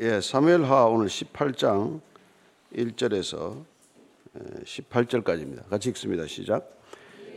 [0.00, 2.00] 예, 사무엘하 오늘 18장
[2.74, 3.62] 1절에서
[4.64, 5.68] 18절까지입니다.
[5.70, 6.26] 같이 읽습니다.
[6.26, 6.68] 시작.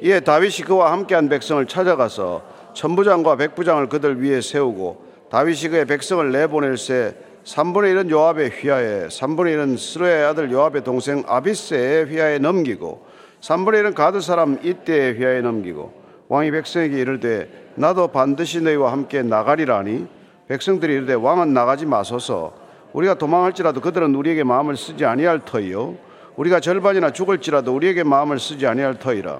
[0.01, 7.15] 이에 다윗이 그와 함께한 백성을 찾아가서 천부장과 백부장을 그들 위에 세우고 다윗이 그의 백성을 내보낼새
[7.43, 13.05] 3분의 1은 요압의 휘하에 3분의 1은 스루의 아들 요압의 동생 아비스의 휘하에 넘기고
[13.39, 15.93] 3분의 1은 가드 사람 이때의 휘하에 넘기고
[16.27, 20.16] 왕이 백성에게 이르되 나도 반드시 너희와 함께 나가리라니
[20.47, 22.53] 백성들이 이르되 왕은 나가지 마소서.
[22.93, 25.95] 우리가 도망할지라도 그들은 우리에게 마음을 쓰지 아니할 터이요.
[26.37, 29.39] 우리가 절반이나 죽을지라도 우리에게 마음을 쓰지 아니할 터이라.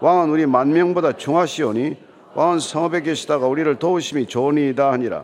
[0.00, 1.96] 왕은 우리 만 명보다 중하시오니
[2.34, 5.22] 왕은 성읍에 계시다가 우리를 도우심이 좋으니이다 하니라.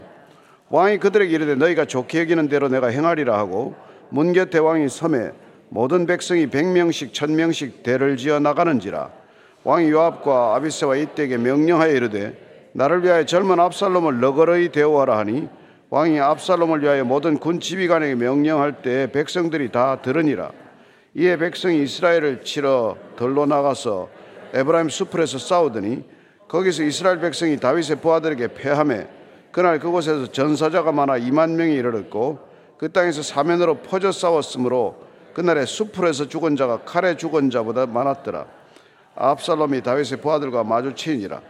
[0.71, 3.75] 왕이 그들에게 이르되 너희가 좋게 여기는 대로 내가 행하리라 하고
[4.11, 5.33] 문 곁에 왕이 섬에
[5.71, 9.11] 모든 백성이 백명씩 천명씩 대를 지어 나가는지라.
[9.65, 15.49] 왕이 요압과 아비세와 이때에게 명령하여 이르되 나를 위하여 젊은 압살롬을 너거러이 대우하라 하니
[15.91, 20.51] 왕이 압살롬을 위하여 모든 군 지휘관에게 명령할 때 백성들이 다 들으니라.
[21.15, 24.09] 이에 백성이 이스라엘을 치러 들로 나가서
[24.53, 26.05] 에브라임 수풀에서 싸우더니
[26.47, 29.09] 거기서 이스라엘 백성이 다윗의 부하들에게 패함에
[29.51, 32.39] 그날 그곳에서 전사자가 많아 2만 명이 이르렀고
[32.77, 38.47] 그 땅에서 사면으로 퍼져 싸웠으므로 그날에 수풀에서 죽은 자가 칼에 죽은 자보다 많았더라.
[39.15, 41.41] 압살롬이 다윗의 부하들과 마주치니라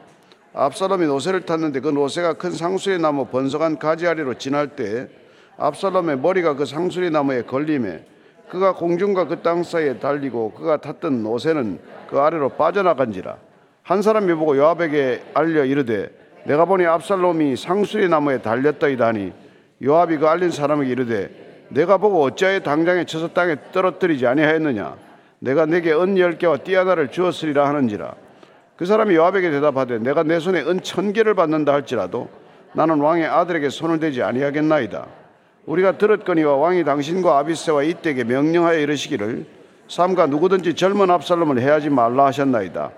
[0.58, 5.08] 압살롬이 노새를 탔는데 그 노새가 큰 상수리 나무 번성한 가지 아래로 지날 때
[5.56, 8.04] 압살롬의 머리가 그 상수리 나무에 걸림에
[8.48, 11.78] 그가 공중과 그 땅 사이에 달리고 그가 탔던 노새는
[12.10, 13.36] 그 아래로 빠져나간지라
[13.84, 16.10] 한 사람이 보고 요압에게 알려 이르되
[16.44, 19.32] 내가 보니 압살롬이 상수리 나무에 달렸다이다니
[19.84, 24.96] 요압이 그 알린 사람에게 이르되 내가 보고 어찌하여 당장에 쳐서 땅에 떨어뜨리지 아니하였느냐?
[25.38, 28.14] 내가 내게 은열 개와 띠 하나를 주었으리라 하는지라
[28.78, 32.28] 그 사람이 요압에게 대답하되 내가 내 손에 은 천 개를 받는다 할지라도
[32.74, 35.04] 나는 왕의 아들에게 손을 대지 아니하겠나이다.
[35.66, 39.46] 우리가 들었거니와 왕이 당신과 아비세와 이때에게 명령하여 이르시기를
[39.88, 42.90] 삼가 누구든지 젊은 압살롬을 해하지 말라 하셨나이다.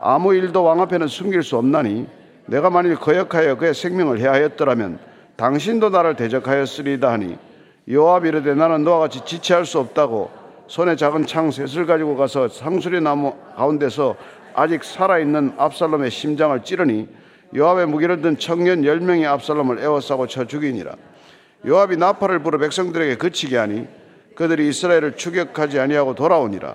[0.00, 2.06] 아무 일도 왕 앞에는 숨길 수 없나니
[2.46, 4.98] 내가 만일 거역하여 그의 생명을 해하였더라면
[5.36, 7.36] 당신도 나를 대적하였으리다 하니
[7.90, 10.30] 요압 이르되 나는 너와 같이 지체할 수 없다고
[10.68, 14.16] 손에 작은 창 셋을 가지고 가서 상수리 나무 가운데서
[14.58, 17.06] 아직 살아있는 압살롬의 심장을 찌르니
[17.54, 20.96] 요압의 무기를 든 청년 열명이 압살롬을 에워싸고 쳐 죽이니라.
[21.64, 23.86] 요압이 나팔을 불어 백성들에게 그치게 하니
[24.34, 26.74] 그들이 이스라엘을 추격하지 아니하고 돌아오니라.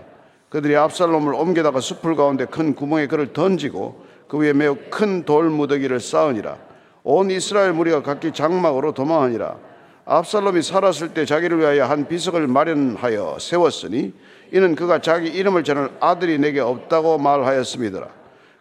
[0.50, 6.00] 그들이 압살롬을 옮겨다가 숲을 가운데 큰 구멍에 그를 던지고 그 위에 매우 큰 돌 무더기를
[6.00, 6.58] 쌓으니라.
[7.04, 9.58] 온 이스라엘 무리가 각기 장막으로 도망하니라
[10.06, 14.14] 압살롬이 살았을 때 자기를 위하여 한 비석을 마련하여 세웠으니
[14.52, 18.08] 이는 그가 자기 이름을 전할 아들이 내게 없다고 말하였습니다.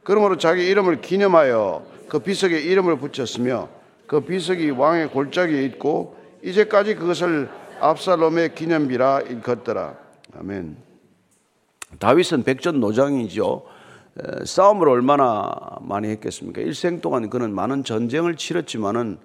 [0.04, 3.68] 그러므로 자기 이름을 기념하여 그 비석에 이름을 붙였으며
[4.06, 7.48] 그 비석이 왕의 골짜기에 있고 이제까지 그것을
[7.80, 9.96] 압살롬의 기념비라 일컫더라.
[10.38, 10.76] 아멘.
[11.98, 13.64] 다윗은 백전 노장이죠.
[14.44, 15.50] 싸움을 얼마나
[15.80, 16.60] 많이 했겠습니까?
[16.60, 19.18] 일생 동안 그는 많은 전쟁을 치렀지만은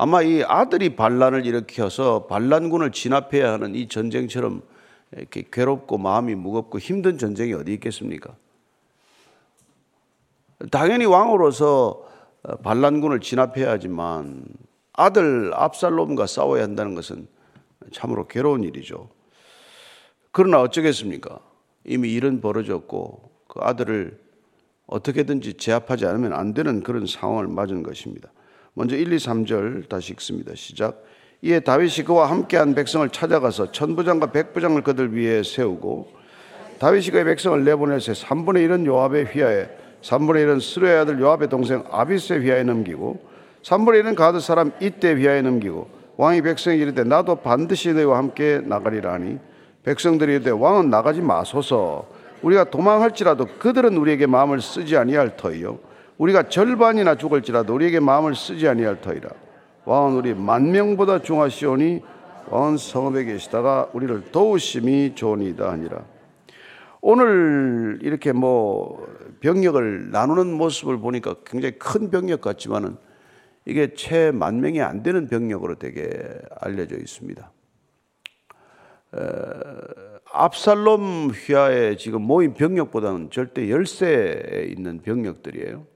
[0.00, 4.62] 아마 이 아들이 반란을 일으켜서 반란군을 진압해야 하는 이 전쟁처럼
[5.10, 8.36] 이렇게 괴롭고 마음이 무겁고 힘든 전쟁이 어디 있겠습니까?
[10.70, 12.06] 당연히 왕으로서
[12.44, 14.44] 어, 반란군을 진압해야 하지만
[14.92, 17.26] 아들 압살롬과 싸워야 한다는 것은
[17.90, 19.10] 참으로 괴로운 일이죠.
[20.30, 21.40] 그러나 어쩌겠습니까?
[21.84, 24.16] 이미 일은 벌어졌고 그 아들을
[24.86, 28.30] 어떻게든지 제압하지 않으면 안 되는 그런 상황을 맞은 것입니다.
[28.78, 30.52] 먼저 1, 2, 3절 다시 읽습니다.
[30.54, 31.02] 시작.
[31.42, 36.06] 이에 다윗이 그와 함께한 백성을 찾아가서 천부장과 백부장을 그들 위에 세우고
[36.78, 39.68] 다윗이 그의 백성을 내보내서 3분의 1은 요압의 휘하에
[40.02, 43.18] 3분의 1은 스루의 아들 요압의 동생 아비스의 휘하에 넘기고
[43.64, 49.14] 3분의 1은 가드 사람 이때 휘하에 넘기고 왕이 백성에게 이르되 나도 반드시 너희와 함께 나가리라
[49.14, 49.40] 하니
[49.82, 52.08] 백성들이 이르되 왕은 나가지 마소서
[52.42, 55.80] 우리가 도망할지라도 그들은 우리에게 마음을 쓰지 아니할 터이요
[56.18, 59.28] 우리가 절반이나 죽을지라도 우리에게 마음을 쓰지 아니할 터이라
[59.84, 62.02] 왕은 우리 만 명보다 중하시오니
[62.50, 66.04] 왕은 성읍에 계시다가 우리를 도우심이 좋으니다 하니라.
[67.00, 69.06] 오늘 이렇게 뭐
[69.40, 72.96] 병력을 나누는 모습을 보니까 굉장히 큰 병력 같지만은
[73.64, 76.10] 이게 채 만 명이 안 되는 병력으로 되게
[76.60, 77.52] 알려져 있습니다.
[79.14, 79.18] 에,
[80.32, 85.86] 압살롬 휘하에 지금 모인 병력보다는 절대 열세에 있는 병력들이에요.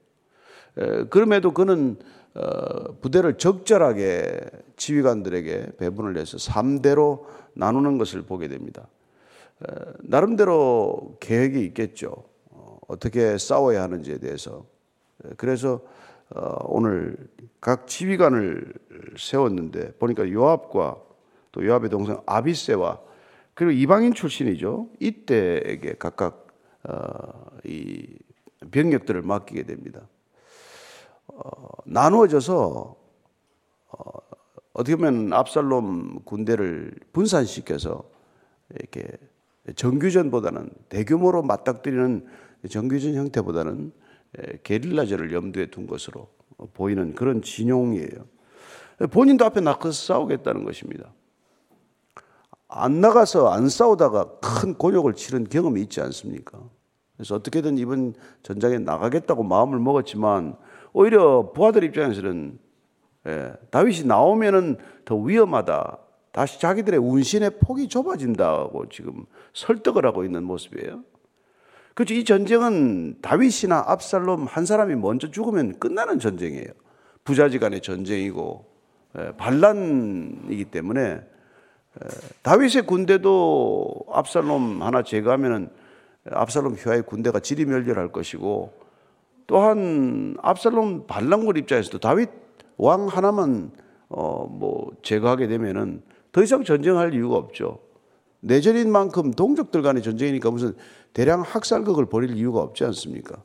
[0.77, 1.97] 에, 그럼에도 그는
[2.35, 4.39] 어, 부대를 적절하게
[4.77, 8.87] 지휘관들에게 배분을 해서 3대로 나누는 것을 보게 됩니다.
[10.01, 12.25] 나름대로 계획이 있겠죠.
[12.49, 14.65] 어, 어떻게 싸워야 하는지에 대해서.
[15.37, 15.81] 그래서
[16.35, 17.17] 어, 오늘
[17.61, 18.73] 각 지휘관을
[19.17, 20.97] 세웠는데 보니까 요압과
[21.51, 22.99] 또 요압의 동생 아비세와
[23.53, 24.89] 그리고 이방인 출신이죠.
[24.99, 26.47] 이때에게 각각
[26.83, 28.17] 어, 이
[28.71, 30.01] 병력들을 맡기게 됩니다.
[31.27, 31.41] 어,
[31.85, 32.95] 나누어져서
[33.89, 33.97] 어,
[34.73, 38.03] 어떻게 보면 압살롬 군대를 분산시켜서
[38.75, 39.07] 이렇게
[39.75, 42.25] 정규전보다는 대규모로 맞닥뜨리는
[42.69, 43.91] 정규전 형태보다는
[44.63, 46.27] 게릴라전을 염두에 둔 것으로
[46.73, 48.25] 보이는 그런 진용이에요.
[49.11, 51.13] 본인도 앞에 나가서 싸우겠다는 것입니다.
[52.67, 56.59] 안 나가서 안 싸우다가 큰 곤욕을 치른 경험이 있지 않습니까?
[57.15, 60.55] 그래서 어떻게든 이번 전장에 나가겠다고 마음을 먹었지만
[60.93, 62.59] 오히려 부하들 입장에서는
[63.27, 65.97] 예, 다윗이 나오면은 더 위험하다.
[66.31, 71.03] 다시 자기들의 운신의 폭이 좁아진다고 지금 설득을 하고 있는 모습이에요.
[71.93, 72.15] 그렇죠.
[72.15, 76.69] 이 전쟁은 다윗이나 압살롬 한 사람이 먼저 죽으면 끝나는 전쟁이에요.
[77.23, 78.65] 부자지간의 전쟁이고
[79.17, 82.07] 예, 반란이기 때문에 예,
[82.41, 85.69] 다윗의 군대도 압살롬 하나 제거하면은
[86.31, 88.82] 압살롬 휘하의 군대가 지리멸렬할 것이고
[89.47, 92.29] 또한 압살롬 반란군 입장에서도 다윗
[92.77, 93.71] 왕 하나만
[94.09, 96.01] 어 뭐 제거하게 되면은
[96.31, 97.79] 더 이상 전쟁할 이유가 없죠.
[98.39, 100.73] 내전인 만큼 동족들 간의 전쟁이니까 무슨
[101.13, 103.41] 대량 학살극을 벌일 이유가 없지 않습니까?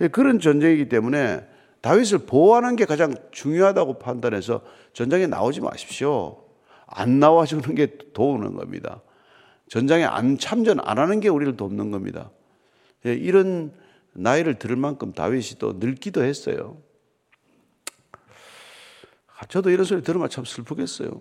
[0.00, 1.44] 예, 그런 전쟁이기 때문에
[1.80, 4.62] 다윗을 보호하는 게 가장 중요하다고 판단해서
[4.92, 6.38] 전장에 나오지 마십시오.
[6.86, 9.02] 안 나와주는 게 도우는 겁니다.
[9.68, 12.30] 전장에 안 참전 안 하는 게 우리를 돕는 겁니다.
[13.06, 13.72] 예, 이런
[14.14, 16.78] 나이를 들을 만큼 다윗이 또 늙기도 했어요.
[19.38, 21.20] 아, 저도 이런 소리 들으면 참 슬프겠어요.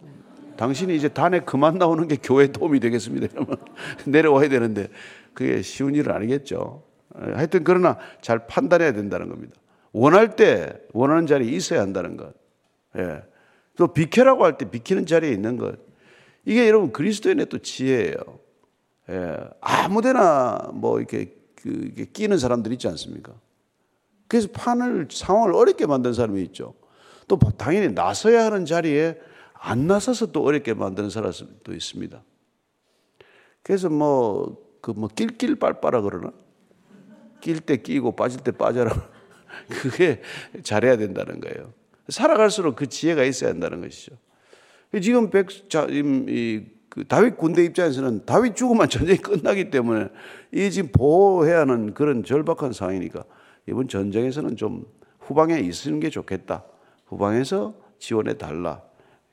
[0.57, 3.27] 당신이 이제 단에 그만 나오는 게 교회 도움이 되겠습니다.
[4.07, 4.87] 내려와야 되는데
[5.33, 6.83] 그게 쉬운 일은 아니겠죠.
[7.13, 9.55] 하여튼 그러나 잘 판단해야 된다는 겁니다.
[9.91, 12.33] 원할 때 원하는 자리에 있어야 한다는 것.
[12.97, 13.21] 예.
[13.75, 15.77] 또 비켜라고 할 때 비키는 자리에 있는 것.
[16.45, 18.15] 이게 여러분 그리스도인의 또 지혜예요.
[19.09, 19.37] 예.
[19.61, 21.36] 아무데나 뭐 이렇게
[21.95, 23.33] 그 끼는 사람들 있지 않습니까?
[24.27, 26.73] 그래서 판을 상황을 어렵게 만든 사람이 있죠.
[27.27, 29.17] 또 당연히 나서야 하는 자리에
[29.53, 32.21] 안 나서서 또 어렵게 만드는 사람도 있습니다.
[33.63, 36.31] 그래서 뭐 그뭐 낄낄 빨빠라 그러나?
[37.41, 38.91] 낄 때 끼고 빠질 때 빠져라.
[39.67, 40.21] 그게
[40.63, 41.73] 잘해야 된다는 거예요.
[42.09, 44.15] 살아갈수록 그 지혜가 있어야 한다는 것이죠.
[45.01, 46.65] 지금 백, 자, 이,
[46.97, 50.07] 그 다윗 군대 입장에서는 다윗 죽으면 전쟁이 끝나기 때문에
[50.51, 53.23] 이 지금 보호해야 하는 그런 절박한 상황이니까
[53.67, 54.83] 이번 전쟁에서는 좀
[55.19, 56.63] 후방에 있는 게 좋겠다.
[57.05, 58.81] 후방에서 지원해 달라.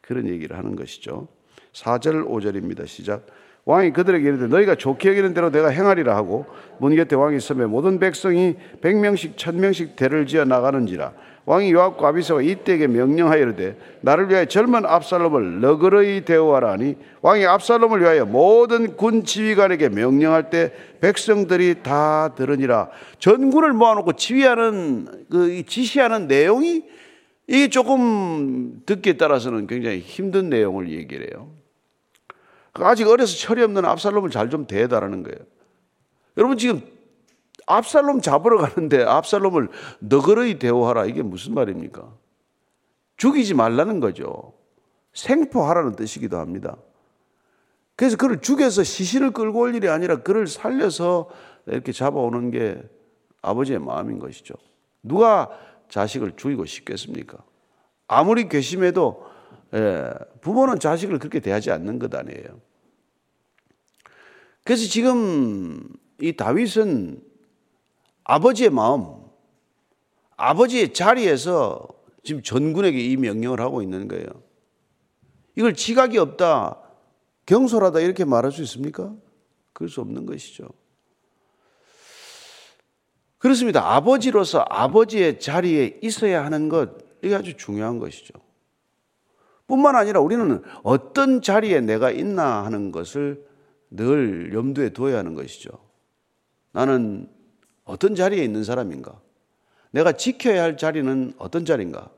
[0.03, 1.29] 그런 얘기를 하는 것이죠.
[1.73, 2.87] 4절, 5절입니다.
[2.87, 3.25] 시작.
[3.65, 6.45] 왕이 그들에게 이르되 너희가 좋게 여기는 대로 내가 행하리라 하고
[6.79, 11.15] 문 곁에 왕이 있으며 모든 백성이 백명씩 천명씩 대를 지어 나가는지라
[11.47, 18.01] 왕이 요압과 아비세와 이때에게 명령하여 이르되 나를 위하여 젊은 압살롬을 너그러이 대우하라 하니 왕이 압살롬을
[18.01, 22.89] 위하여 모든 군 지휘관에게 명령할 때 백성들이 다 들으니라
[23.19, 26.85] 전군을 모아놓고 지휘하는 그 지시하는 내용이
[27.47, 31.51] 이게 조금 듣기에 따라서는 굉장히 힘든 내용을 얘기를 해요.
[32.73, 35.39] 아직 어려서 철이 없는 압살롬을 잘 좀 대해달라는 거예요.
[36.39, 36.81] 여러분 지금
[37.67, 39.69] 압살롬 잡으러 가는데 압살롬을
[40.01, 42.13] 너그러이 대우하라 이게 무슨 말입니까?
[43.17, 44.53] 죽이지 말라는 거죠.
[45.13, 46.77] 생포하라는 뜻이기도 합니다.
[47.97, 51.29] 그래서 그를 죽여서 시신을 끌고 올 일이 아니라 그를 살려서
[51.67, 52.83] 이렇게 잡아오는 게
[53.41, 54.55] 아버지의 마음인 것이죠.
[55.03, 55.49] 누가
[55.89, 57.39] 자식을 죽이고 싶겠습니까?
[58.09, 59.25] 아무리 괘씸해도
[59.75, 62.61] 예, 부모는 자식을 그렇게 대하지 않는 것 아니에요.
[64.65, 65.83] 그래서 지금
[66.21, 67.21] 이 다윗은
[68.25, 69.07] 아버지의 마음,
[70.37, 71.87] 아버지의 자리에서
[72.23, 74.27] 지금 전군에게 이 명령을 하고 있는 거예요.
[75.57, 76.81] 이걸 지각이 없다,
[77.47, 79.15] 경솔하다 이렇게 말할 수 있습니까?
[79.73, 80.69] 그럴 수 없는 것이죠.
[83.39, 83.95] 그렇습니다.
[83.95, 88.33] 아버지로서 아버지의 자리에 있어야 하는 것, 이게 아주 중요한 것이죠.
[89.67, 93.47] 뿐만 아니라 우리는 어떤 자리에 내가 있나 하는 것을
[93.91, 95.71] 늘 염두에 두어야 하는 것이죠.
[96.73, 97.29] 나는
[97.85, 99.21] 어떤 자리에 있는 사람인가?
[99.91, 102.11] 내가 지켜야 할 자리는 어떤 자리인가?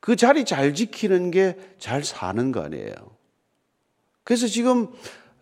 [0.00, 2.94] 그 자리 잘 지키는 게 잘 사는 거 아니에요.
[4.24, 4.86] 그래서 지금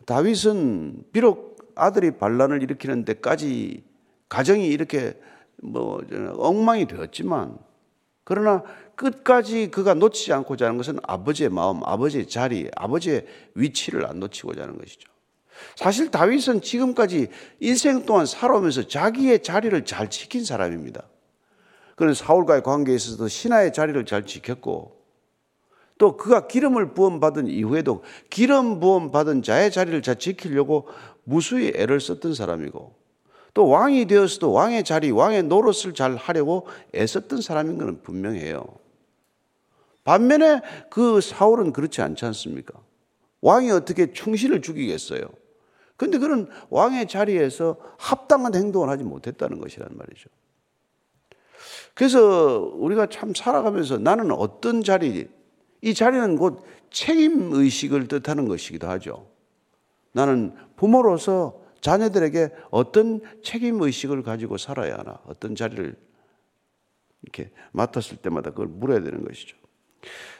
[0.06, 3.84] 다윗은 비록 아들이 반란을 일으키는 데까지
[4.28, 5.20] 가정이 이렇게
[5.62, 6.02] 뭐
[6.38, 7.58] 엉망이 되었지만
[8.24, 8.62] 그러나
[8.94, 14.78] 끝까지 그가 놓치지 않고자 하는 것은 아버지의 마음, 아버지의 자리, 아버지의 위치를 안 놓치고자 하는
[14.78, 15.10] 것이죠.
[15.76, 17.28] 사실 다윗은 지금까지
[17.60, 21.02] 인생 동안 살아오면서 자기의 자리를 잘 지킨 사람입니다.
[21.96, 25.00] 그는 사울과의 관계에 있어서 신하의 자리를 잘 지켰고
[25.98, 30.88] 또 그가 기름을 부음 받은 이후에도 기름 부음 받은 자의 자리를 자 지키려고
[31.24, 32.94] 무수히 애를 썼던 사람이고
[33.52, 38.64] 또 왕이 되었어도 왕의 자리, 왕의 노릇을 잘 하려고 애썼던 사람인 것은 분명해요.
[40.04, 42.80] 반면에 그 사울은 그렇지 않지 않습니까?
[43.42, 45.20] 왕이 어떻게 충신을 죽이겠어요?
[46.00, 50.30] 근데 그는 왕의 자리에서 합당한 행동을 하지 못했다는 것이란 말이죠.
[51.92, 55.28] 그래서 우리가 참 살아가면서 나는 어떤 자리,
[55.82, 59.26] 이 자리는 곧 책임 의식을 뜻하는 것이기도 하죠.
[60.12, 65.94] 나는 부모로서 자녀들에게 어떤 책임 의식을 가지고 살아야 하나, 어떤 자리를
[67.24, 69.54] 이렇게 맡았을 때마다 그걸 물어야 되는 것이죠.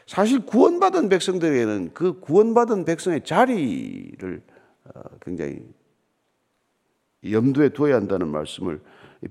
[0.07, 4.60] 사실 구원받은 백성들에게는 그 구원받은 백성의 자리를 어,
[5.21, 5.63] 굉장히
[7.29, 8.81] 염두에 두어야 한다는 말씀을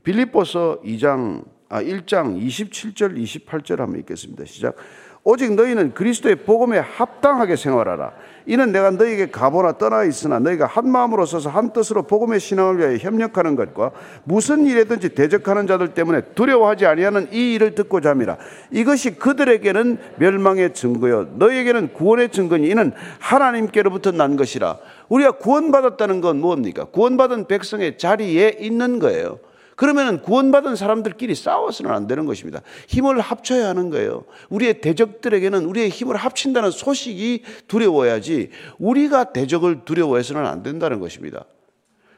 [0.03, 4.45] 빌립보서 2장 아 1장 27절 28절 한번 읽겠습니다.
[4.45, 4.75] 시작.
[5.23, 8.13] 오직 너희는 그리스도의 복음에 합당하게 생활하라.
[8.45, 12.97] 이는 내가 너희에게 가보나 떠나 있으나 너희가 한 마음으로 서서 한 뜻으로 복음의 신앙을 위하여
[12.97, 13.91] 협력하는 것과
[14.23, 18.37] 무슨 일에든지 대적하는 자들 때문에 두려워하지 아니하는 이 일을 듣고자 함이라.
[18.71, 24.77] 이것이 그들에게는 멸망의 증거요 너희에게는 구원의 증거니 이는 하나님께로부터 난 것이라.
[25.09, 26.85] 우리가 구원받았다는 건 뭡니까?
[26.85, 29.37] 구원받은 백성의 자리에 있는 거예요.
[29.79, 32.61] 그러면 구원받은 사람들끼리 싸워서는 안 되는 것입니다.
[32.89, 34.25] 힘을 합쳐야 하는 거예요.
[34.49, 41.45] 우리의 대적들에게는 우리의 힘을 합친다는 소식이 두려워야지 우리가 대적을 두려워해서는 안 된다는 것입니다.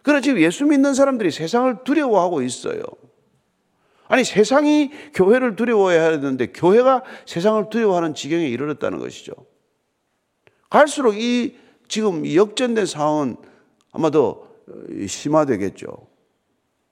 [0.01, 2.81] 그러나 지금 예수 믿는 사람들이 세상을 두려워하고 있어요.
[4.07, 9.33] 아니, 세상이 교회를 두려워해야 하는데 교회가 세상을 두려워하는 지경에 이르렀다는 것이죠.
[10.71, 11.55] 갈수록 이
[11.87, 13.37] 지금 역전된 상황은
[13.91, 14.47] 아마도
[15.07, 16.10] 심화되겠죠.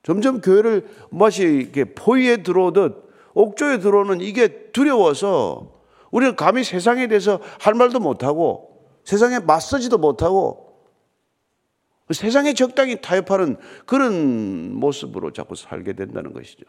[0.04, 5.80] 점점 교회를 마치 이렇게 포위에 들어오듯 옥조에 들어오는 이게 두려워서
[6.12, 10.70] 우리는 감히 세상에 대해서 할 말도 못하고 세상에 맞서지도 못하고
[12.12, 16.66] 세상에 적당히 타협하는 그런 모습으로 자꾸 살게 된다는 것이죠.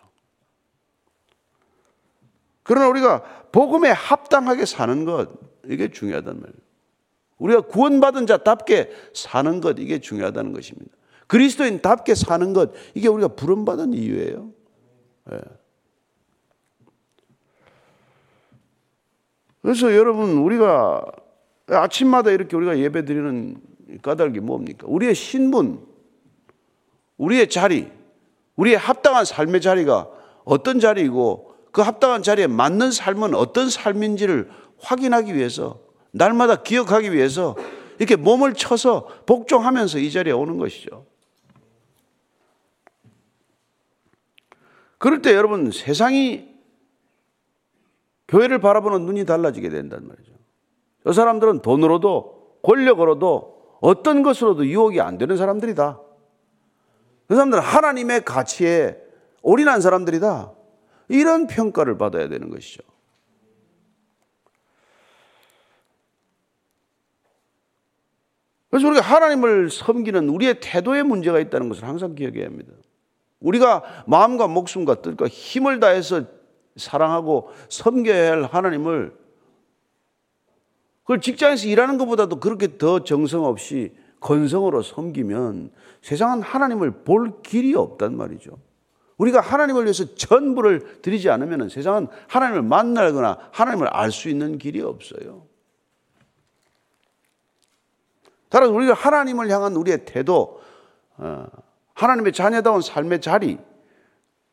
[2.62, 5.30] 그러나 우리가 복음에 합당하게 사는 것,
[5.64, 6.60] 이게 중요하단 말이에요.
[7.38, 10.94] 우리가 구원받은 자답게 사는 것, 이게 중요하다는 것입니다.
[11.30, 14.50] 그리스도인답게 사는 것 이게 우리가 부름받은 이유예요.
[15.30, 15.38] 네.
[19.62, 21.04] 그래서 여러분 우리가
[21.68, 23.56] 아침마다 이렇게 우리가 예배 드리는
[24.02, 24.88] 까닭이 뭡니까?
[24.88, 25.86] 우리의 신분,
[27.16, 27.88] 우리의 자리,
[28.56, 30.08] 우리의 합당한 삶의 자리가
[30.44, 35.78] 어떤 자리이고 그 합당한 자리에 맞는 삶은 어떤 삶인지를 확인하기 위해서
[36.10, 37.54] 날마다 기억하기 위해서
[38.00, 41.08] 이렇게 몸을 쳐서 복종하면서 이 자리에 오는 것이죠.
[45.00, 46.46] 그럴 때 여러분 세상이
[48.28, 50.32] 교회를 바라보는 눈이 달라지게 된단 말이죠.
[51.02, 55.98] 저 사람들은 돈으로도 권력으로도 어떤 것으로도 유혹이 안 되는 사람들이다.
[57.28, 59.00] 그 사람들은 하나님의 가치에
[59.40, 60.52] 올인한 사람들이다.
[61.08, 62.82] 이런 평가를 받아야 되는 것이죠.
[68.68, 72.74] 그래서 우리가 하나님을 섬기는 우리의 태도에 문제가 있다는 것을 항상 기억해야 합니다.
[73.40, 76.24] 우리가 마음과 목숨과 뜻과 힘을 다해서
[76.76, 79.18] 사랑하고 섬겨야 할 하나님을
[81.02, 88.16] 그걸 직장에서 일하는 것보다도 그렇게 더 정성 없이 건성으로 섬기면 세상은 하나님을 볼 길이 없단
[88.16, 88.58] 말이죠.
[89.16, 95.46] 우리가 하나님을 위해서 전부를 드리지 않으면 세상은 하나님을 만나거나 하나님을 알 수 있는 길이 없어요.
[98.48, 100.60] 따라서 우리가 하나님을 향한 우리의 태도,
[101.16, 101.46] 어,
[102.00, 103.58] 하나님의 자녀다운 삶의 자리,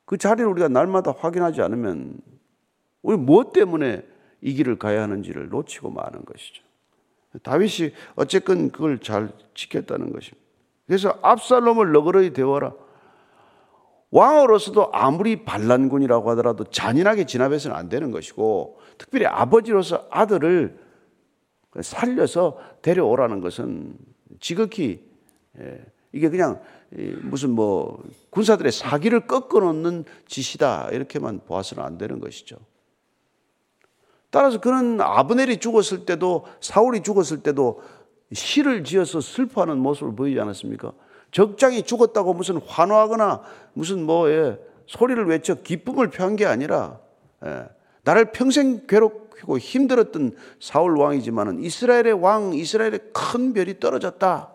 [0.04, 2.18] 그 자리를 우리가 날마다 확인하지 않으면
[3.02, 4.04] 우리 무엇 때문에
[4.42, 6.62] 이 길을 가야 하는지를 놓치고 마는 것이죠.
[7.44, 10.46] 다윗이 어쨌건 그걸 잘 지켰다는 것입니다.
[10.88, 12.74] 그래서 압살롬을 너그러이 대워라.
[14.12, 20.78] 왕으로서도 아무리 반란군이라고 하더라도 잔인하게 진압해서는 안 되는 것이고 특별히 아버지로서 아들을
[21.82, 23.98] 살려서 데려오라는 것은
[24.40, 25.06] 지극히
[25.60, 26.62] 예, 이게 그냥
[27.24, 32.58] 무슨 뭐 군사들의 사기를 꺾어 놓는 짓이다 이렇게만 보아서는 안 되는 것이죠.
[34.30, 37.82] 따라서 그는 아브넬이 죽었을 때도 사울이 죽었을 때도
[38.34, 40.92] 시를 지어서 슬퍼하는 모습을 보이지 않았습니까?
[41.32, 43.42] 적장이 죽었다고 무슨 환호하거나
[43.74, 47.00] 무슨 뭐 예, 소리를 외쳐 기쁨을 표한 게 아니라
[47.46, 47.68] 예,
[48.04, 54.54] 나를 평생 괴롭히고 힘들었던 사울 왕이지만은 이스라엘의 왕 이스라엘의 큰 별이 떨어졌다.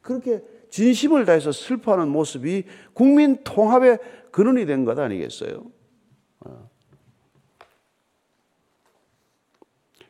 [0.00, 0.42] 그렇게
[0.72, 2.64] 진심을 다해서 슬퍼하는 모습이
[2.94, 3.98] 국민 통합의
[4.30, 5.64] 근원이 된 것 아니겠어요?
[6.40, 6.70] 어.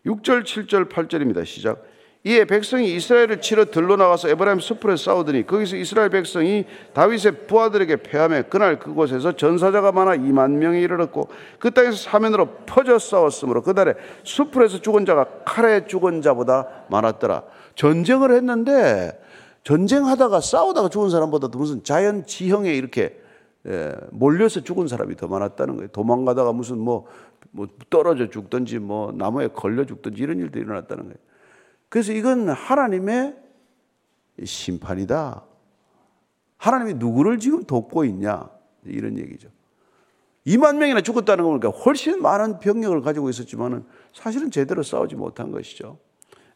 [0.07, 1.45] 6절, 7절, 8절입니다.
[1.45, 1.85] 시작.
[2.25, 8.45] 이에 백성이 이스라엘을 치러 들러 나가서 에브라임 숲으로 싸우더니 거기서 이스라엘 백성이 다윗의 부하들에게 패하며
[8.49, 11.29] 그날 그곳에서 전사자가 많아 2만 명이 이르렀고
[11.59, 17.43] 그 땅에서 사면으로 퍼져 싸웠으므로 그날에 숲풀에서 죽은 자가 칼에 죽은 자보다 많았더라.
[17.75, 19.21] 전쟁을 했는데
[19.65, 23.21] 전쟁하다가 싸우다가 죽은 사람보다도 무슨 자연 지형에 이렇게
[23.67, 25.89] 예, 몰려서 죽은 사람이 더 많았다는 거예요.
[25.89, 27.07] 도망가다가 무슨 뭐,
[27.53, 31.17] 뭐 떨어져 죽든지 뭐 나무에 걸려 죽든지 이런 일도 일어났다는 거예요.
[31.89, 33.37] 그래서 이건 하나님의
[34.43, 35.45] 심판이다.
[36.57, 38.51] 하나님이 누구를 지금 돕고 있냐?
[38.85, 39.49] 이런 얘기죠.
[40.47, 45.99] 2만 명이나 죽었다는 거니까 훨씬 많은 병력을 가지고 있었지만은 사실은 제대로 싸우지 못한 것이죠.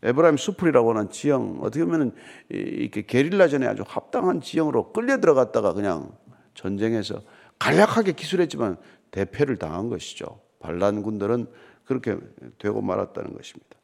[0.02, 2.14] 에브라임 수풀이라고 하는 지형, 어떻게 보면
[2.48, 6.12] 이렇게 게릴라전에 아주 합당한 지형으로 끌려 들어갔다가 그냥
[6.54, 7.22] 전쟁에서
[7.58, 8.76] 간략하게 기술했지만
[9.10, 10.40] 대패를 당한 것이죠.
[10.58, 11.46] 반란 군들은
[11.84, 12.16] 그렇게
[12.58, 13.75] 되고 말았다는 것입니다.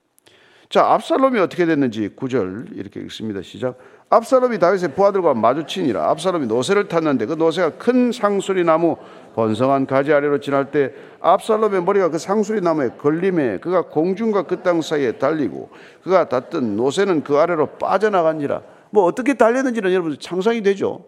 [0.72, 3.42] 자, 압살롬이 어떻게 됐는지 9절 이렇게 읽습니다.
[3.42, 3.76] 시작.
[4.08, 6.08] 압살롬이 다윗의 부하들과 마주치니라.
[6.12, 8.96] 압살롬이 노새를 탔는데 그 노새가 큰 상수리 나무
[9.34, 14.80] 번성한 가지 아래로 지날 때 압살롬의 머리가 그 상수리 나무에 걸림에 그가 공중과 그 땅
[14.80, 15.68] 사이에 달리고
[16.04, 18.62] 그가 닿던 노새는 그 아래로 빠져나간지라.
[18.92, 21.04] 뭐 어떻게 달렸는지는 여러분 상상이 되죠.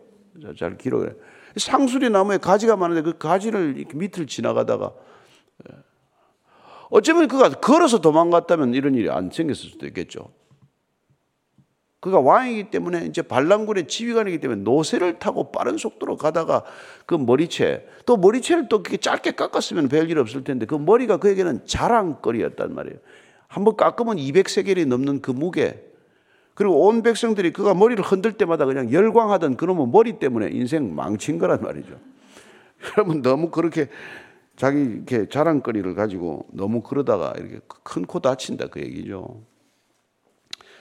[0.58, 1.08] 잘 기록해.
[1.56, 4.92] 상수리 나무에 가지가 많은데 그 가지를 밑을 지나가다가
[6.90, 10.30] 어쩌면 그가 걸어서 도망갔다면 이런 일이 안 생겼을 수도 있겠죠.
[12.04, 16.62] 그가 왕이기 때문에 이제 반란군의 지휘관이기 때문에 노새를 타고 빠른 속도로 가다가
[17.06, 22.74] 그 머리채 또 머리채를 또 그렇게 짧게 깎았으면 별일 없을 텐데 그 머리가 그에게는 자랑거리였단
[22.74, 22.98] 말이에요.
[23.48, 25.82] 한번 깎으면 200세겔이 넘는 그 무게
[26.52, 31.62] 그리고 온 백성들이 그가 머리를 흔들 때마다 그냥 열광하던 그놈의 머리 때문에 인생 망친 거란
[31.62, 31.98] 말이죠.
[32.98, 33.88] 여러분 너무 그렇게
[34.56, 39.42] 자기 이렇게 자랑거리를 가지고 너무 그러다가 이렇게 큰 코 다친다 그 얘기죠.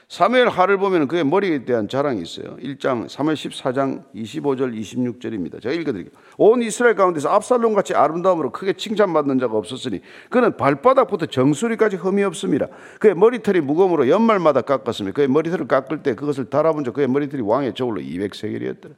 [0.10, 2.56] 사무엘 하를 보면 그의 머리에 대한 자랑이 있어요.
[2.58, 5.60] 1장 사무엘 14장 25절 26절입니다.
[5.60, 6.14] 제가 읽어드릴게요.
[6.38, 12.68] 온 이스라엘 가운데서 압살롬 같이 아름다움으로 크게 칭찬받는 자가 없었으니 그는 발바닥부터 정수리까지 흠이 없습니다.
[13.00, 17.74] 그의 머리털이 무거움으로 연말마다 깎았으며 그의 머리털을 깎을 때 그것을 달아본 적 그의 머리털이 왕의
[17.74, 18.92] 저울로 200세겔이었더라.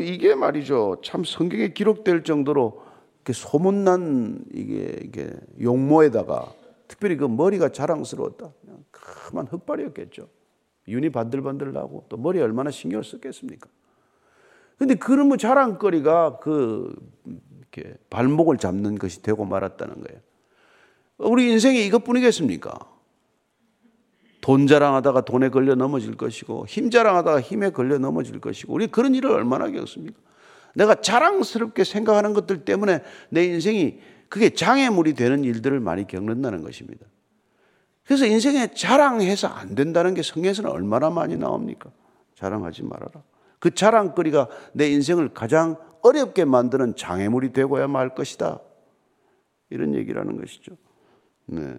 [0.00, 1.02] 이게 말이죠.
[1.04, 2.89] 참 성경에 기록될 정도로
[3.32, 6.52] 소문난 이게, 이게 용모에다가
[6.88, 8.52] 특별히 그 머리가 자랑스러웠다.
[8.60, 10.28] 그냥 그만 흑발이었겠죠.
[10.88, 13.68] 윤이 반들반들 나고 또 머리에 얼마나 신경을 썼겠습니까?
[14.78, 16.94] 근데 그런 뭐 자랑거리가 그
[17.58, 20.20] 이렇게 발목을 잡는 것이 되고 말았다는 거예요.
[21.18, 22.78] 우리 인생이 이것뿐이겠습니까?
[24.40, 29.30] 돈 자랑하다가 돈에 걸려 넘어질 것이고 힘 자랑하다가 힘에 걸려 넘어질 것이고 우리 그런 일을
[29.30, 30.18] 얼마나 겪습니까?
[30.74, 37.06] 내가 자랑스럽게 생각하는 것들 때문에 내 인생이 그게 장애물이 되는 일들을 많이 겪는다는 것입니다.
[38.04, 41.90] 그래서 인생에 자랑해서 안 된다는 게 성경에서는 얼마나 많이 나옵니까?
[42.36, 43.22] 자랑하지 말아라.
[43.58, 48.60] 그 자랑거리가 내 인생을 가장 어렵게 만드는 장애물이 되고야 말 것이다.
[49.68, 50.76] 이런 얘기라는 것이죠.
[51.46, 51.76] 네.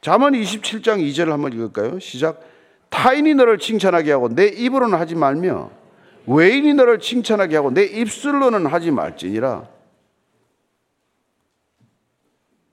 [0.00, 1.98] 잠언 27장 2절을 한번 읽을까요?
[1.98, 2.40] 시작.
[2.90, 5.70] 타인이 너를 칭찬하게 하고 내 입으로는 하지 말며
[6.26, 9.68] 외인이 너를 칭찬하게 하고 내 입술로는 하지 말지니라.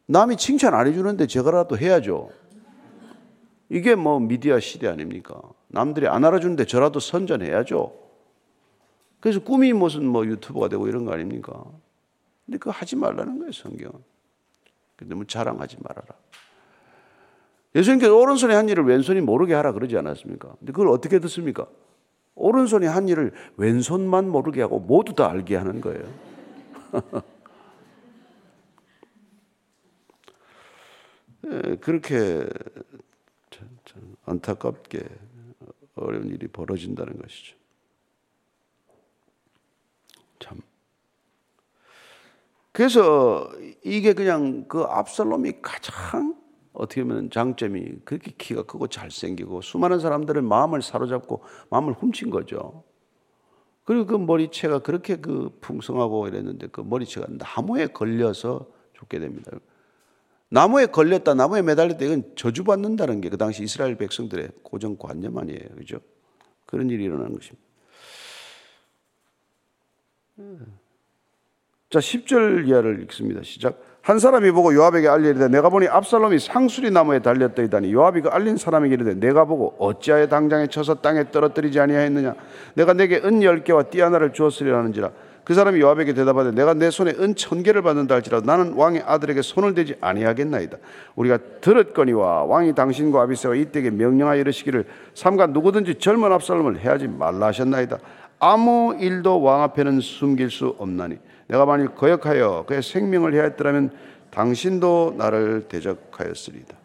[0.05, 2.29] 남이 칭찬 안 해주는데 저거라도 해야죠.
[3.69, 5.39] 이게 뭐 미디어 시대 아닙니까?
[5.67, 7.93] 남들이 안 알아주는데 저라도 선전해야죠.
[9.19, 11.63] 그래서 꿈이 무슨 뭐 유튜버가 되고 이런 거 아닙니까?
[12.45, 13.93] 근데 그거 하지 말라는 거예요, 성경은.
[15.03, 16.07] 너무 자랑하지 말아라.
[17.75, 20.55] 예수님께서 오른손에 한 일을 왼손이 모르게 하라 그러지 않았습니까?
[20.59, 21.67] 근데 그걸 어떻게 듣습니까?
[22.39, 26.03] 오른손이 한 일을 왼손만 모르게 하고 모두 다 알게 하는 거예요.
[31.45, 32.47] 예, 그렇게
[34.25, 35.03] 안타깝게
[35.95, 37.55] 어려운 일이 벌어진다는 것이죠.
[40.39, 40.61] 참.
[42.71, 43.51] 그래서
[43.83, 46.38] 이게 그냥 그 압살롬이 가장
[46.73, 52.83] 어떻게 보면 장점이 그렇게 키가 크고 잘생기고 수많은 사람들의 마음을 사로잡고 마음을 훔친 거죠.
[53.83, 59.51] 그리고 그 머리채가 그렇게 그 풍성하고 이랬는데 그 머리채가 나무에 걸려서 죽게 됩니다.
[60.49, 65.69] 나무에 걸렸다, 나무에 매달렸다, 이건 저주받는다는 게 그 당시 이스라엘 백성들의 고정관념 아니에요.
[65.75, 65.99] 그죠?
[66.65, 67.69] 그런 일이 일어나는 것입니다.
[71.89, 73.41] 자, 10절 이하를 읽습니다.
[73.43, 73.79] 시작.
[74.03, 78.93] 한 사람이 보고 요압에게 알리되 내가 보니 압살롬이 상수리 나무에 달렸더이다니 요압이 그 알린 사람에게
[78.93, 82.35] 이르되 내가 보고 어찌하여 당장에 쳐서 땅에 떨어뜨리지 아니하였느냐
[82.75, 85.11] 내가 내게 은 열 개와 띠 하나를 주었으리라는지라
[85.43, 89.41] 그 사람이 요압에게 대답하되 내가 내 손에 은 천 개를 받는다 할지라도 나는 왕의 아들에게
[89.41, 90.77] 손을 대지 아니하겠나이다.
[91.15, 97.97] 우리가 들었거니와 왕이 당신과 아비새와 이때에 명령하여 이르시기를 삼가 누구든지 젊은 압살롬을 해하지 말라 하셨나이다.
[98.39, 101.17] 아무 일도 왕 앞에는 숨길 수 없나니
[101.49, 103.91] 내가 만일 거역하여 그의 생명을 해하였더라면
[104.29, 106.77] 당신도 나를 대적하였으리다.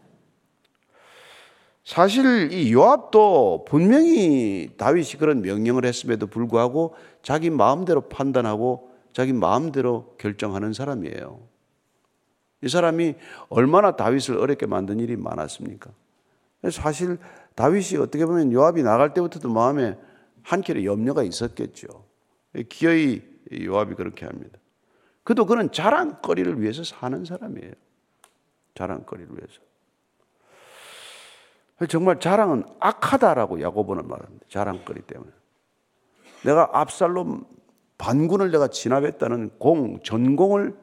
[1.85, 10.73] 사실 이 요압도 분명히 다윗이 그런 명령을 했음에도 불구하고 자기 마음대로 판단하고 자기 마음대로 결정하는
[10.73, 11.41] 사람이에요.
[12.63, 13.17] 이 사람이
[13.51, 15.91] 얼마나 다윗을 어렵게 만든 일이 많았습니까?
[16.73, 17.19] 사실
[17.55, 19.99] 다윗이 어떻게 보면 요압이 나갈 때부터도 마음에
[20.43, 21.87] 한결의 염려가 있었겠죠.
[22.71, 24.59] 기어이 요압이 그렇게 합니다.
[25.23, 27.73] 그도 그는 자랑거리를 위해서 사는 사람이에요.
[28.75, 29.61] 자랑거리를 위해서.
[31.89, 34.47] 정말 자랑은 악하다라고 야고보는 말합니다.
[34.49, 35.31] 자랑거리 때문에.
[36.45, 37.45] 내가 압살롬
[37.99, 40.77] 반군을 내가 진압했다는 공, 전공을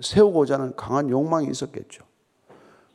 [0.00, 2.04] 세우고자 하는 강한 욕망이 있었겠죠.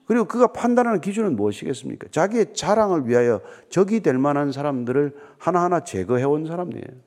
[0.05, 2.07] 그리고 그가 판단하는 기준은 무엇이겠습니까?
[2.11, 7.06] 자기의 자랑을 위하여 적이 될 만한 사람들을 하나하나 제거해 온 사람이에요.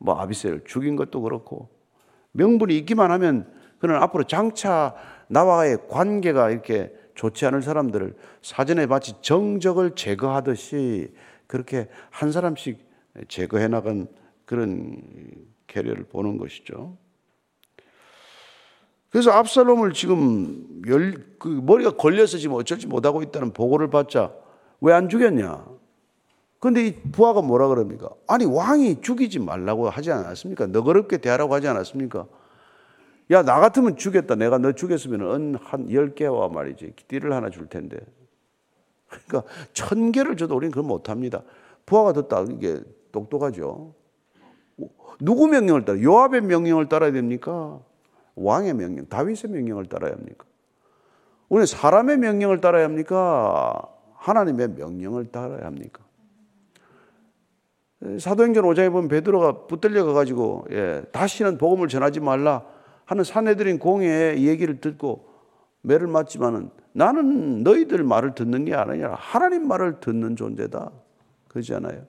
[0.00, 1.68] 뭐 아비세를 죽인 것도 그렇고
[2.32, 4.94] 명분이 있기만 하면 그는 앞으로 장차
[5.28, 11.12] 나와의 관계가 이렇게 좋지 않을 사람들을 사전에 마치 정적을 제거하듯이
[11.46, 12.78] 그렇게 한 사람씩
[13.28, 14.08] 제거해 나간
[14.44, 15.00] 그런
[15.66, 16.96] 계례를 보는 것이죠.
[19.10, 24.32] 그래서 압살롬을 지금 열, 그 머리가 걸려서 지금 어쩔지 못하고 있다는 보고를 받자
[24.80, 25.66] 왜 안 죽였냐?
[26.60, 28.10] 근데 이 부하가 뭐라 그럽니까?
[28.28, 30.66] 아니, 왕이 죽이지 말라고 하지 않았습니까?
[30.66, 32.26] 너그럽게 대하라고 하지 않았습니까?
[33.30, 34.34] 야, 나 같으면 죽였다.
[34.34, 36.92] 내가 너 죽였으면 은한 10개와 말이지.
[37.08, 37.96] 띠를 하나 줄 텐데.
[39.08, 41.42] 그러니까 천 개를 줘도 우리는 그걸 못 합니다.
[41.86, 43.94] 부하가 듣다 이게 똑똑하죠.
[45.18, 46.00] 누구 명령을 따라?
[46.00, 47.80] 요압의 명령을 따라야 됩니까?
[48.34, 50.44] 왕의 명령, 다윗의 명령을 따라야 합니까?
[51.48, 53.82] 우리는 사람의 명령을 따라야 합니까?
[54.14, 56.02] 하나님의 명령을 따라야 합니까?
[58.18, 62.64] 사도행전 5장에 보면 베드로가 붙들려 가가지고 예, 다시는 복음을 전하지 말라
[63.04, 65.28] 하는 사내들인 공회의 얘기를 듣고
[65.82, 70.90] 매를 맞지만은 나는 너희들 말을 듣는 게 아니라 하나님 말을 듣는 존재다.
[71.48, 72.06] 그러지 않아요?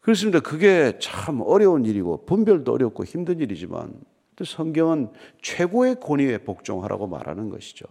[0.00, 0.40] 그렇습니다.
[0.40, 3.94] 그게 참 어려운 일이고 분별도 어렵고 힘든 일이지만
[4.42, 7.84] 성경은 최고의 권위에 복종하라고 말하는 것이죠.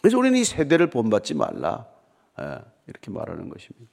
[0.00, 1.86] 그래서 우리는 이 세대를 본받지 말라.
[2.40, 3.86] 예, 이렇게 말하는 것입니다.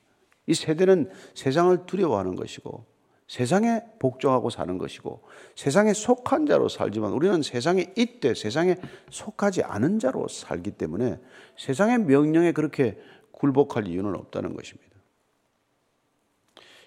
[0.47, 2.85] 이 세대는 세상을 두려워하는 것이고
[3.27, 5.23] 세상에 복종하고 사는 것이고
[5.55, 8.75] 세상에 속한 자로 살지만 우리는 세상에 있되 세상에
[9.09, 11.17] 속하지 않은 자로 살기 때문에
[11.57, 12.99] 세상의 명령에 그렇게
[13.31, 14.91] 굴복할 이유는 없다는 것입니다.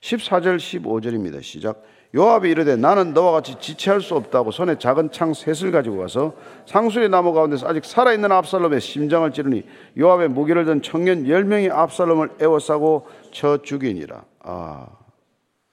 [0.02, 1.42] 14절 15절입니다.
[1.42, 1.82] 시작.
[2.14, 7.08] 요압이 이르되 나는 너와 같이 지체할 수 없다고 손에 작은 창 셋을 가지고 가서 상수리
[7.08, 9.64] 나무 가운데서 아직 살아있는 압살롬의 심장을 찌르니
[9.98, 14.24] 요압의 무기를 든 청년 10명이 압살롬을 에워싸고 쳐 죽이니라.
[14.40, 14.86] 아,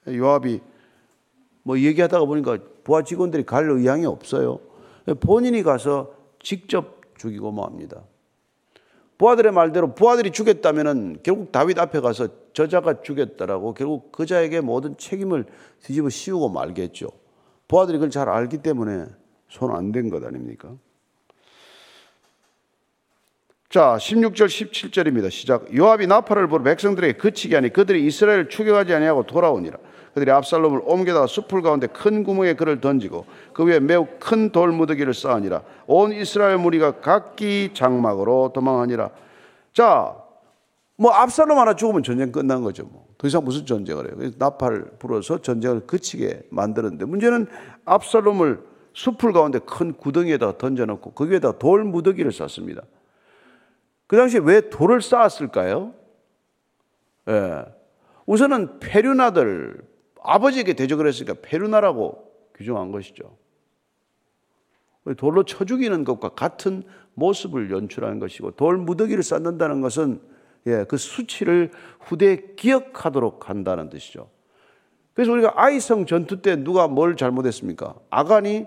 [0.08, 0.60] 요압이
[1.62, 4.58] 뭐 얘기하다가 보니까 부하 직원들이 갈 의향이 없어요.
[5.20, 8.02] 본인이 가서 직접 죽이고 맙니다.
[9.22, 15.44] 부하들의 말대로 부하들이 죽였다면은 결국 다윗 앞에 가서 저자가 죽였다라고 결국 그 자에게 모든 책임을
[15.80, 17.06] 뒤집어 씌우고 말겠죠.
[17.68, 19.06] 부하들이 그걸 잘 알기 때문에
[19.48, 20.74] 손 안 댄 것 아닙니까?
[23.68, 25.30] 자, 16절 17절입니다.
[25.30, 25.72] 시작.
[25.72, 29.78] 요압이 나팔을 불어 백성들에게 그치게 하니 그들이 이스라엘을 추격하지 아니하고 돌아오니라.
[30.14, 35.62] 그들이 압살롬을 옮겨다가 숲풀 가운데 큰 구멍에 그를 던지고 그 위에 매우 큰 돌무더기를 쌓으니라
[35.86, 39.10] 온 이스라엘 무리가 각기 장막으로 도망하니라
[39.72, 40.14] 자,
[40.96, 42.84] 뭐 압살롬 하나 죽으면 전쟁 끝난 거죠.
[42.84, 43.06] 뭐.
[43.18, 44.14] 더 이상 무슨 전쟁을 해요.
[44.16, 47.46] 그래서 나팔 불어서 전쟁을 그치게 만드는데 문제는
[47.84, 48.62] 압살롬을
[48.94, 52.82] 숲풀 가운데 큰 구덩이에다 던져놓고 거기에다 돌 무더기를 쌓습니다.
[54.06, 55.94] 그 당시에 왜 돌을 쌓았을까요?
[57.28, 57.64] 예.
[58.26, 59.80] 우선은 페류나들,
[60.24, 63.36] 아버지에게 대적을 했으니까 페루나라고 규정한 것이죠.
[65.16, 70.20] 돌로 쳐 죽이는 것과 같은 모습을 연출하는 것이고 돌 무더기를 쌓는다는 것은
[70.66, 74.30] 예, 그 수치를 후대에 기억하도록 한다는 뜻이죠.
[75.14, 77.96] 그래서 우리가 아이성 전투 때 누가 뭘 잘못했습니까?
[78.10, 78.66] 아간이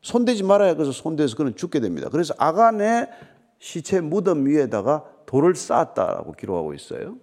[0.00, 2.08] 손대지 말아야 그래서 손대서 그는 죽게 됩니다.
[2.10, 3.08] 그래서 아간의
[3.58, 7.16] 시체 무덤 위에다가 돌을 쌓았다라고 기록하고 있어요.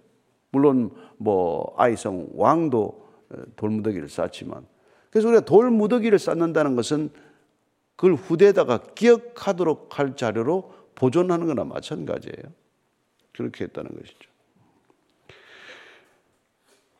[0.50, 3.05] 물론 뭐 아이성 왕도
[3.56, 4.66] 돌무더기를 쌓지만
[5.10, 7.10] 그래서 우리가 돌무더기를 쌓는다는 것은
[7.96, 12.52] 그걸 후대에다가 기억하도록 할 자료로 보존하는 거나 마찬가지예요.
[13.32, 14.36] 그렇게 했다는 것이죠.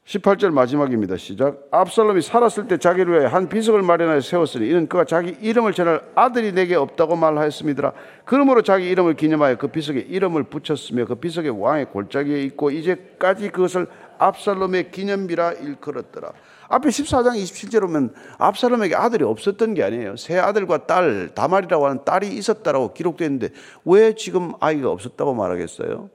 [0.07, 1.17] 18절 마지막입니다.
[1.17, 1.67] 시작.
[1.73, 6.53] 압살롬이 살았을 때 자기를 위해 한 비석을 마련하여 세웠으니 이는 그가 자기 이름을 전할 아들이
[6.53, 7.93] 내게 없다고 말하였습니다.
[8.25, 13.89] 그러므로 자기 이름을 기념하여 그 비석에 이름을 붙였으며 그 비석에 왕의 골짜기에 있고 이제까지 그것을
[14.19, 16.33] 압살롬의 기념비라 일컬었더라.
[16.69, 20.17] 앞에 14장 27절 보면 압살롬에게 아들이 없었던 게 아니에요.
[20.17, 23.51] 세 아들과 딸, 다말이라고 하는 딸이 있었다라고 기록되어 있는데
[23.85, 26.11] 왜 지금 아이가 없었다고 말하겠어요?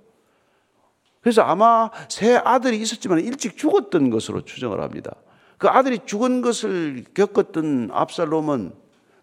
[1.21, 5.15] 그래서 아마 새 아들이 있었지만 일찍 죽었던 것으로 추정을 합니다.
[5.57, 8.73] 그 아들이 죽은 것을 겪었던 압살롬은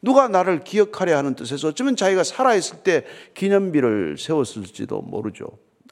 [0.01, 5.47] 누가 나를 기억하려 하는 뜻에서 어쩌면 자기가 살아있을 때 기념비를 세웠을지도 모르죠.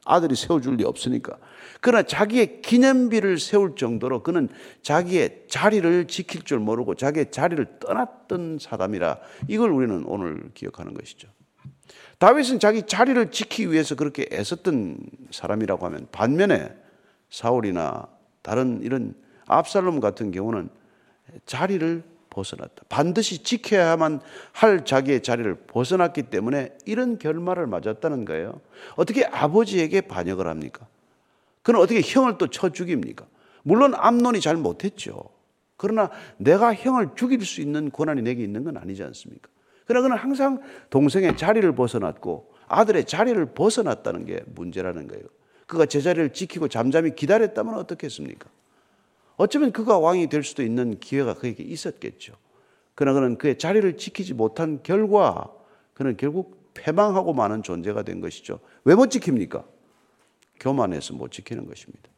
[0.05, 1.35] 아들이 세워줄 리 없으니까.
[1.81, 4.49] 그러나 자기의 기념비를 세울 정도로 그는
[4.81, 11.27] 자기의 자리를 지킬 줄 모르고 자기의 자리를 떠났던 사람이라 이걸 우리는 오늘 기억하는 것이죠.
[12.19, 14.97] 다윗은 자기 자리를 지키기 위해서 그렇게 애썼던
[15.31, 16.73] 사람이라고 하면 반면에
[17.29, 18.07] 사울이나
[18.41, 19.13] 다른 이런
[19.45, 20.69] 압살롬 같은 경우는
[21.45, 22.83] 자리를 벗어났다.
[22.89, 28.61] 반드시 지켜야만 할 자기의 자리를 벗어났기 때문에 이런 결말을 맞았다는 거예요.
[28.95, 30.87] 어떻게 아버지에게 반역을 합니까?
[31.67, 33.27] 그는 어떻게 형을 또 쳐 죽입니까?
[33.61, 35.21] 물론 암론이 잘 못했죠.
[35.75, 39.49] 그러나 내가 형을 죽일 수 있는 권한이 내게 있는 건 아니지 않습니까?
[39.85, 45.25] 그러나 그는 항상 동생의 자리를 벗어났고 아들의 자리를 벗어났다는 게 문제라는 거예요.
[45.65, 48.49] 그가 제자리를 지키고 잠잠히 기다렸다면 어떻겠습니까?
[49.35, 52.33] 어쩌면 그가 왕이 될 수도 있는 기회가 그에게 있었겠죠.
[52.95, 55.51] 그러나 그는 그의 자리를 지키지 못한 결과
[55.93, 58.61] 그는 결국 패망하고 마는 존재가 된 것이죠.
[58.85, 59.65] 왜 못 지킵니까?
[60.59, 62.09] 교만해서 못 지키는 것입니다.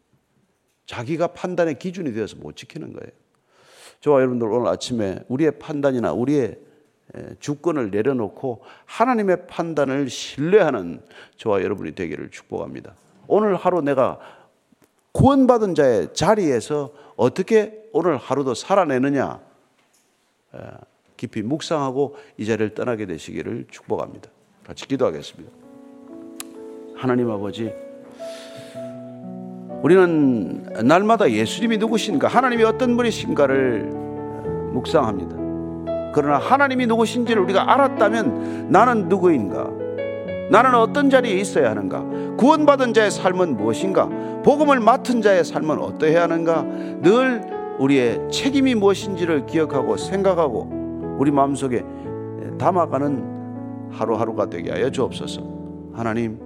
[0.86, 3.12] 자기가 판단의 기준이 되어서 못 지키는 거예요.
[4.00, 6.60] 저와 여러분들 오늘 아침에 우리의 판단이나 우리의
[7.40, 11.02] 주권을 내려놓고 하나님의 판단을 신뢰하는
[11.38, 12.96] 저와 여러분이 되기를 축복합니다.
[13.28, 14.20] 오늘 하루 내가
[15.12, 19.42] 구원받은 자의 자리에서 어떻게 오늘 하루도 살아내느냐
[21.18, 24.30] 깊이 묵상하고 이 자리를 떠나게 되시기를 축복합니다.
[24.66, 25.52] 같이 기도하겠습니다.
[26.96, 27.74] 하나님 아버지,
[29.82, 33.92] 우리는 날마다 예수님이 누구신가, 하나님이 어떤 분이신가를
[34.74, 35.40] 묵상합니다.
[36.14, 39.70] 그러나 하나님이 누구신지를 우리가 알았다면 나는 누구인가?
[40.52, 42.04] 나는 어떤 자리에 있어야 하는가?
[42.38, 44.10] 구원받은 자의 삶은 무엇인가?
[44.44, 46.64] 복음을 맡은 자의 삶은 어떠해야 하는가?
[47.02, 47.42] 늘
[47.78, 51.84] 우리의 책임이 무엇인지를 기억하고 생각하고 우리 마음속에
[52.58, 55.42] 담아가는 하루하루가 되게 하여 주옵소서.
[55.94, 56.40] 하나님,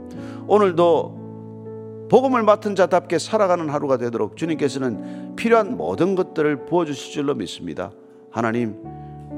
[0.47, 1.22] 오늘도
[2.13, 7.91] 복음을 맡은 자답게 살아가는 하루가 되도록 주님께서는 필요한 모든 것들을 부어 주실 줄로 믿습니다.
[8.29, 8.79] 하나님,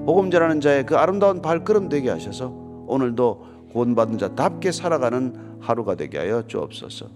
[0.05, 2.49] 복음 전하는 자의 그 아름다운 발걸음 되게 하셔서
[2.87, 7.07] 오늘도 구원받은 자답게 살아가는 하루가 되게 하여 주옵소서.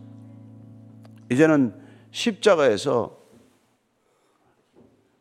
[1.30, 1.74] 이제는
[2.12, 3.18] 십자가에서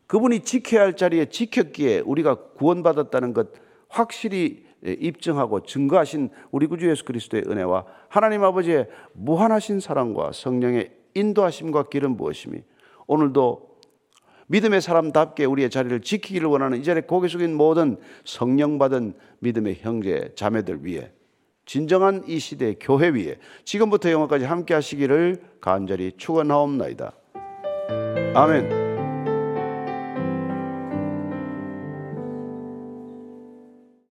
[0.07, 3.49] 그분이 지켜야 할 자리에 지켰기에 우리가 구원받았다는 것
[3.89, 12.15] 확실히 입증하고 증거하신 우리 구주 예수 그리스도의 은혜와 하나님 아버지의 무한하신 사랑과 성령의 인도하심과 길은
[12.15, 12.63] 무엇이니
[13.07, 13.69] 오늘도
[14.47, 20.31] 믿음의 사람답게 우리의 자리를 지키기를 원하는 이 자리에 고개 숙인 모든 성령 받은 믿음의 형제
[20.35, 21.11] 자매들 위해
[21.65, 27.13] 진정한 이 시대의 교회 위에 지금부터 영원까지 함께 하시기를 간절히 축원하옵나이다.
[28.33, 28.78] 아멘.